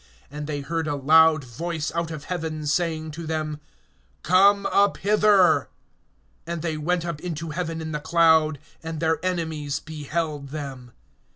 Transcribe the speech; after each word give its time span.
(12)And 0.33 0.45
they 0.47 0.61
heard 0.61 0.87
a 0.87 0.95
loud 0.95 1.43
voice 1.43 1.91
out 1.93 2.09
of 2.09 2.23
heaven, 2.23 2.65
saying 2.65 3.11
to 3.11 3.27
them: 3.27 3.59
Come 4.23 4.65
up 4.65 4.97
hither. 4.97 5.69
And 6.47 6.63
they 6.63 6.75
went 6.75 7.05
up 7.05 7.19
into 7.19 7.51
heaven 7.51 7.79
in 7.81 7.91
the 7.91 7.99
cloud, 7.99 8.57
and 8.81 8.99
their 8.99 9.23
enemies 9.23 9.79
beheld 9.79 10.49
them. 10.49 10.91